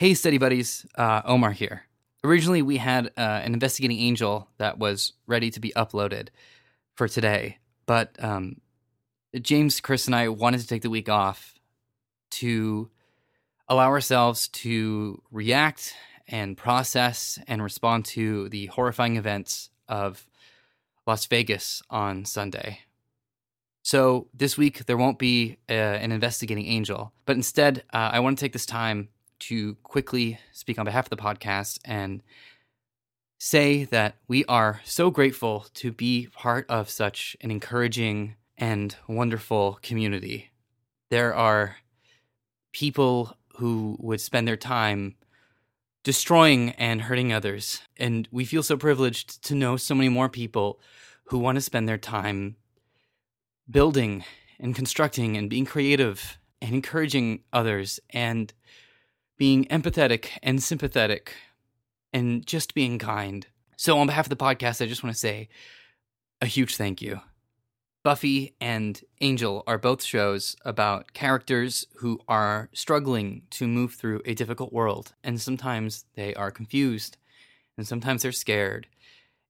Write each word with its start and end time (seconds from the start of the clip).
Hey, 0.00 0.14
study 0.14 0.38
buddies, 0.38 0.84
uh, 0.96 1.22
Omar 1.24 1.52
here. 1.52 1.84
Originally, 2.24 2.62
we 2.62 2.78
had 2.78 3.12
uh, 3.16 3.20
an 3.44 3.54
investigating 3.54 4.00
angel 4.00 4.48
that 4.58 4.76
was 4.76 5.12
ready 5.28 5.52
to 5.52 5.60
be 5.60 5.72
uploaded 5.76 6.30
for 6.96 7.06
today, 7.06 7.58
but 7.86 8.16
um, 8.18 8.60
James, 9.40 9.80
Chris, 9.80 10.06
and 10.06 10.16
I 10.16 10.30
wanted 10.30 10.60
to 10.62 10.66
take 10.66 10.82
the 10.82 10.90
week 10.90 11.08
off 11.08 11.54
to 12.32 12.90
allow 13.68 13.86
ourselves 13.86 14.48
to 14.48 15.22
react 15.30 15.94
and 16.26 16.56
process 16.56 17.38
and 17.46 17.62
respond 17.62 18.04
to 18.06 18.48
the 18.48 18.66
horrifying 18.66 19.14
events 19.14 19.70
of 19.88 20.26
Las 21.06 21.24
Vegas 21.26 21.84
on 21.88 22.24
Sunday. 22.24 22.80
So, 23.84 24.26
this 24.34 24.58
week 24.58 24.86
there 24.86 24.96
won't 24.96 25.20
be 25.20 25.58
uh, 25.70 25.72
an 25.72 26.10
investigating 26.10 26.66
angel, 26.66 27.12
but 27.26 27.36
instead, 27.36 27.84
uh, 27.92 28.10
I 28.12 28.18
want 28.18 28.36
to 28.36 28.44
take 28.44 28.54
this 28.54 28.66
time 28.66 29.10
to 29.40 29.74
quickly 29.76 30.38
speak 30.52 30.78
on 30.78 30.84
behalf 30.84 31.06
of 31.06 31.10
the 31.10 31.16
podcast 31.16 31.78
and 31.84 32.22
say 33.38 33.84
that 33.84 34.16
we 34.26 34.44
are 34.46 34.80
so 34.84 35.10
grateful 35.10 35.66
to 35.74 35.92
be 35.92 36.28
part 36.32 36.64
of 36.68 36.88
such 36.88 37.36
an 37.40 37.50
encouraging 37.50 38.36
and 38.56 38.96
wonderful 39.06 39.78
community. 39.82 40.50
There 41.10 41.34
are 41.34 41.76
people 42.72 43.36
who 43.56 43.96
would 44.00 44.20
spend 44.20 44.48
their 44.48 44.56
time 44.56 45.16
destroying 46.04 46.70
and 46.70 47.02
hurting 47.02 47.32
others. 47.32 47.80
And 47.96 48.28
we 48.30 48.44
feel 48.44 48.62
so 48.62 48.76
privileged 48.76 49.42
to 49.44 49.54
know 49.54 49.76
so 49.76 49.94
many 49.94 50.08
more 50.08 50.28
people 50.28 50.78
who 51.24 51.38
want 51.38 51.56
to 51.56 51.62
spend 51.62 51.88
their 51.88 51.98
time 51.98 52.56
building 53.68 54.24
and 54.60 54.74
constructing 54.74 55.36
and 55.36 55.50
being 55.50 55.64
creative 55.64 56.38
and 56.60 56.74
encouraging 56.74 57.40
others 57.52 57.98
and 58.10 58.52
being 59.36 59.64
empathetic 59.66 60.30
and 60.42 60.62
sympathetic 60.62 61.34
and 62.12 62.46
just 62.46 62.74
being 62.74 62.98
kind. 62.98 63.46
So, 63.76 63.98
on 63.98 64.06
behalf 64.06 64.26
of 64.26 64.30
the 64.30 64.36
podcast, 64.36 64.80
I 64.80 64.86
just 64.86 65.02
want 65.02 65.14
to 65.14 65.18
say 65.18 65.48
a 66.40 66.46
huge 66.46 66.76
thank 66.76 67.02
you. 67.02 67.20
Buffy 68.04 68.54
and 68.60 69.00
Angel 69.20 69.64
are 69.66 69.78
both 69.78 70.02
shows 70.02 70.56
about 70.64 71.14
characters 71.14 71.86
who 71.96 72.20
are 72.28 72.68
struggling 72.74 73.42
to 73.50 73.66
move 73.66 73.94
through 73.94 74.20
a 74.24 74.34
difficult 74.34 74.72
world, 74.72 75.14
and 75.24 75.40
sometimes 75.40 76.04
they 76.14 76.34
are 76.34 76.50
confused, 76.50 77.16
and 77.76 77.86
sometimes 77.86 78.22
they're 78.22 78.32
scared, 78.32 78.86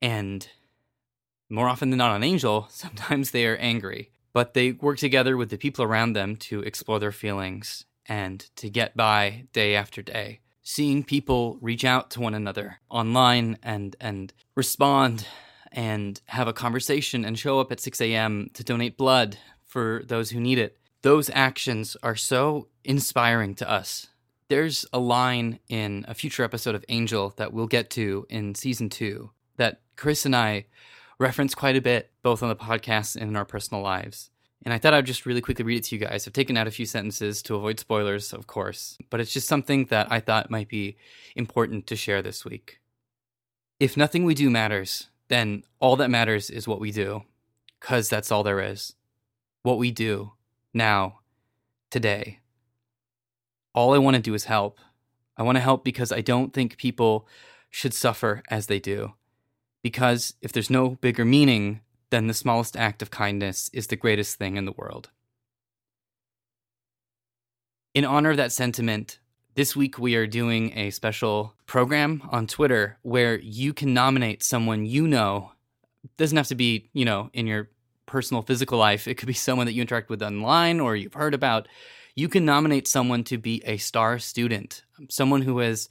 and 0.00 0.48
more 1.50 1.68
often 1.68 1.90
than 1.90 1.98
not 1.98 2.12
on 2.12 2.22
Angel, 2.22 2.68
sometimes 2.70 3.32
they 3.32 3.46
are 3.46 3.56
angry. 3.56 4.10
But 4.32 4.52
they 4.52 4.72
work 4.72 4.98
together 4.98 5.36
with 5.36 5.48
the 5.48 5.56
people 5.56 5.82
around 5.82 6.12
them 6.12 6.36
to 6.36 6.60
explore 6.60 6.98
their 6.98 7.12
feelings 7.12 7.86
and 8.08 8.48
to 8.56 8.70
get 8.70 8.96
by 8.96 9.46
day 9.52 9.74
after 9.74 10.02
day. 10.02 10.40
Seeing 10.62 11.04
people 11.04 11.58
reach 11.60 11.84
out 11.84 12.10
to 12.12 12.20
one 12.20 12.34
another 12.34 12.80
online 12.90 13.58
and 13.62 13.94
and 14.00 14.32
respond 14.54 15.26
and 15.72 16.20
have 16.26 16.48
a 16.48 16.52
conversation 16.52 17.24
and 17.24 17.38
show 17.38 17.60
up 17.60 17.70
at 17.70 17.80
6 17.80 18.00
a.m. 18.00 18.50
to 18.54 18.64
donate 18.64 18.96
blood 18.96 19.38
for 19.66 20.02
those 20.06 20.30
who 20.30 20.40
need 20.40 20.58
it. 20.58 20.78
Those 21.02 21.30
actions 21.32 21.96
are 22.02 22.16
so 22.16 22.68
inspiring 22.82 23.54
to 23.56 23.70
us. 23.70 24.08
There's 24.48 24.86
a 24.92 24.98
line 24.98 25.58
in 25.68 26.04
a 26.08 26.14
future 26.14 26.44
episode 26.44 26.74
of 26.74 26.84
Angel 26.88 27.34
that 27.36 27.52
we'll 27.52 27.66
get 27.66 27.90
to 27.90 28.26
in 28.28 28.54
season 28.54 28.88
two 28.88 29.30
that 29.56 29.80
Chris 29.96 30.24
and 30.24 30.34
I 30.34 30.66
reference 31.18 31.54
quite 31.54 31.76
a 31.76 31.80
bit, 31.80 32.10
both 32.22 32.42
on 32.42 32.48
the 32.48 32.56
podcast 32.56 33.16
and 33.16 33.30
in 33.30 33.36
our 33.36 33.44
personal 33.44 33.82
lives. 33.82 34.30
And 34.64 34.74
I 34.74 34.78
thought 34.78 34.94
I'd 34.94 35.06
just 35.06 35.26
really 35.26 35.40
quickly 35.40 35.64
read 35.64 35.78
it 35.78 35.84
to 35.84 35.96
you 35.96 36.04
guys. 36.04 36.26
I've 36.26 36.32
taken 36.32 36.56
out 36.56 36.66
a 36.66 36.72
few 36.72 36.86
sentences 36.86 37.42
to 37.42 37.54
avoid 37.54 37.78
spoilers, 37.78 38.32
of 38.32 38.46
course, 38.46 38.98
but 39.10 39.20
it's 39.20 39.32
just 39.32 39.46
something 39.46 39.84
that 39.86 40.10
I 40.10 40.18
thought 40.18 40.50
might 40.50 40.68
be 40.68 40.96
important 41.36 41.86
to 41.88 41.96
share 41.96 42.22
this 42.22 42.44
week. 42.44 42.80
If 43.78 43.96
nothing 43.96 44.24
we 44.24 44.34
do 44.34 44.50
matters, 44.50 45.08
then 45.28 45.62
all 45.78 45.96
that 45.96 46.10
matters 46.10 46.50
is 46.50 46.66
what 46.66 46.80
we 46.80 46.90
do, 46.90 47.22
because 47.78 48.08
that's 48.08 48.32
all 48.32 48.42
there 48.42 48.60
is. 48.60 48.94
What 49.62 49.78
we 49.78 49.90
do 49.90 50.32
now, 50.72 51.20
today. 51.90 52.40
All 53.74 53.94
I 53.94 53.98
want 53.98 54.16
to 54.16 54.22
do 54.22 54.34
is 54.34 54.44
help. 54.44 54.80
I 55.36 55.42
want 55.42 55.56
to 55.56 55.62
help 55.62 55.84
because 55.84 56.10
I 56.10 56.22
don't 56.22 56.52
think 56.52 56.78
people 56.78 57.28
should 57.70 57.92
suffer 57.92 58.42
as 58.48 58.66
they 58.66 58.80
do. 58.80 59.12
Because 59.82 60.34
if 60.40 60.52
there's 60.52 60.70
no 60.70 60.90
bigger 61.00 61.24
meaning, 61.24 61.80
then 62.10 62.26
the 62.26 62.34
smallest 62.34 62.76
act 62.76 63.02
of 63.02 63.10
kindness 63.10 63.70
is 63.72 63.88
the 63.88 63.96
greatest 63.96 64.36
thing 64.36 64.56
in 64.56 64.64
the 64.64 64.72
world. 64.72 65.10
In 67.94 68.04
honor 68.04 68.30
of 68.30 68.36
that 68.36 68.52
sentiment, 68.52 69.18
this 69.54 69.74
week, 69.74 69.98
we 69.98 70.16
are 70.16 70.26
doing 70.26 70.76
a 70.76 70.90
special 70.90 71.54
program 71.64 72.22
on 72.30 72.46
Twitter 72.46 72.98
where 73.00 73.38
you 73.38 73.72
can 73.72 73.94
nominate 73.94 74.42
someone 74.42 74.84
you 74.84 75.08
know. 75.08 75.52
It 76.04 76.14
doesn't 76.18 76.36
have 76.36 76.48
to 76.48 76.54
be, 76.54 76.90
you 76.92 77.06
know, 77.06 77.30
in 77.32 77.46
your 77.46 77.70
personal 78.04 78.42
physical 78.42 78.78
life. 78.78 79.08
It 79.08 79.14
could 79.14 79.26
be 79.26 79.32
someone 79.32 79.66
that 79.66 79.72
you 79.72 79.80
interact 79.80 80.10
with 80.10 80.22
online 80.22 80.78
or 80.78 80.94
you've 80.94 81.14
heard 81.14 81.32
about. 81.32 81.68
You 82.14 82.28
can 82.28 82.44
nominate 82.44 82.86
someone 82.86 83.24
to 83.24 83.38
be 83.38 83.62
a 83.64 83.78
star 83.78 84.18
student, 84.18 84.82
someone 85.08 85.40
who 85.40 85.58
has 85.58 85.88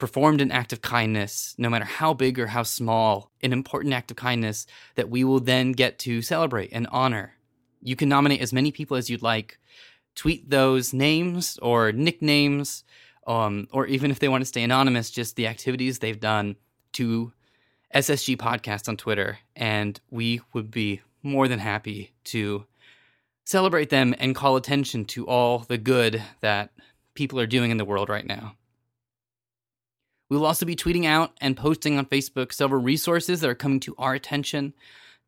performed 0.00 0.40
an 0.40 0.50
act 0.50 0.72
of 0.72 0.82
kindness, 0.82 1.54
no 1.58 1.68
matter 1.68 1.84
how 1.84 2.14
big 2.14 2.38
or 2.38 2.48
how 2.48 2.62
small, 2.62 3.30
an 3.42 3.52
important 3.52 3.94
act 3.94 4.10
of 4.10 4.16
kindness 4.16 4.66
that 4.96 5.10
we 5.10 5.22
will 5.22 5.40
then 5.40 5.72
get 5.72 5.98
to 6.00 6.22
celebrate 6.22 6.70
and 6.72 6.88
honor. 6.90 7.34
You 7.82 7.94
can 7.94 8.08
nominate 8.08 8.40
as 8.40 8.52
many 8.52 8.72
people 8.72 8.96
as 8.96 9.08
you'd 9.08 9.22
like 9.22 9.58
tweet 10.14 10.50
those 10.50 10.92
names 10.92 11.58
or 11.62 11.92
nicknames, 11.92 12.84
um, 13.26 13.68
or 13.72 13.86
even 13.86 14.10
if 14.10 14.18
they 14.18 14.28
want 14.28 14.42
to 14.42 14.46
stay 14.46 14.62
anonymous, 14.62 15.10
just 15.10 15.36
the 15.36 15.46
activities 15.46 15.98
they've 15.98 16.18
done 16.18 16.56
to 16.92 17.32
SSG 17.94 18.36
Podcast 18.36 18.88
on 18.88 18.96
Twitter. 18.96 19.38
And 19.54 20.00
we 20.10 20.40
would 20.52 20.70
be 20.70 21.02
more 21.22 21.46
than 21.46 21.58
happy 21.58 22.12
to 22.24 22.64
celebrate 23.44 23.90
them 23.90 24.14
and 24.18 24.34
call 24.34 24.56
attention 24.56 25.04
to 25.04 25.26
all 25.26 25.60
the 25.60 25.78
good 25.78 26.22
that 26.40 26.70
people 27.14 27.38
are 27.38 27.46
doing 27.46 27.70
in 27.70 27.76
the 27.76 27.84
world 27.84 28.08
right 28.08 28.26
now. 28.26 28.54
We 30.30 30.36
will 30.36 30.46
also 30.46 30.64
be 30.64 30.76
tweeting 30.76 31.06
out 31.06 31.32
and 31.40 31.56
posting 31.56 31.98
on 31.98 32.06
Facebook 32.06 32.52
several 32.52 32.80
resources 32.80 33.40
that 33.40 33.50
are 33.50 33.54
coming 33.54 33.80
to 33.80 33.96
our 33.98 34.14
attention 34.14 34.72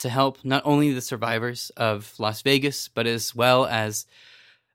to 0.00 0.08
help 0.08 0.44
not 0.44 0.62
only 0.64 0.92
the 0.92 1.00
survivors 1.00 1.70
of 1.76 2.12
Las 2.18 2.42
Vegas, 2.42 2.88
but 2.88 3.06
as 3.06 3.34
well 3.34 3.64
as 3.64 4.06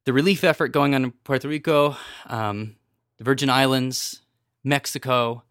the 0.06 0.14
relief 0.14 0.44
effort 0.44 0.70
going 0.70 0.96
on 0.96 1.04
in 1.04 1.12
Puerto 1.12 1.48
Rico, 1.48 1.98
um, 2.28 2.78
the 3.18 3.24
Virgin 3.26 3.50
Islands, 3.50 4.22
Mexico, 4.64 5.44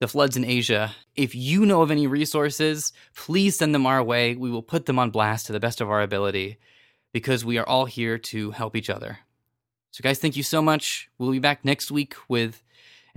the 0.00 0.08
floods 0.08 0.36
in 0.36 0.44
Asia. 0.44 0.94
If 1.16 1.34
you 1.34 1.66
know 1.66 1.82
of 1.82 1.90
any 1.90 2.06
resources, 2.06 2.92
please 3.16 3.58
send 3.58 3.74
them 3.74 3.86
our 3.86 4.02
way. 4.02 4.36
We 4.36 4.50
will 4.50 4.62
put 4.62 4.86
them 4.86 5.00
on 5.00 5.10
blast 5.10 5.46
to 5.46 5.52
the 5.52 5.60
best 5.60 5.80
of 5.80 5.90
our 5.90 6.02
ability 6.02 6.58
because 7.12 7.44
we 7.44 7.58
are 7.58 7.68
all 7.68 7.86
here 7.86 8.18
to 8.18 8.52
help 8.52 8.76
each 8.76 8.90
other. 8.90 9.18
So, 9.90 10.02
guys, 10.02 10.20
thank 10.20 10.36
you 10.36 10.44
so 10.44 10.62
much. 10.62 11.08
We'll 11.18 11.32
be 11.32 11.40
back 11.40 11.64
next 11.64 11.90
week 11.90 12.14
with 12.28 12.62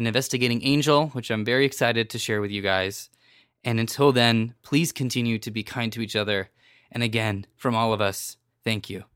an 0.01 0.07
investigating 0.07 0.63
angel, 0.63 1.09
which 1.09 1.29
I'm 1.29 1.45
very 1.45 1.63
excited 1.63 2.09
to 2.09 2.17
share 2.17 2.41
with 2.41 2.49
you 2.49 2.63
guys. 2.63 3.09
And 3.63 3.79
until 3.79 4.11
then, 4.11 4.55
please 4.63 4.91
continue 4.91 5.37
to 5.37 5.51
be 5.51 5.63
kind 5.63 5.93
to 5.93 6.01
each 6.01 6.15
other. 6.15 6.49
And 6.91 7.03
again, 7.03 7.45
from 7.55 7.75
all 7.75 7.93
of 7.93 8.01
us, 8.01 8.37
thank 8.63 8.89
you. 8.89 9.10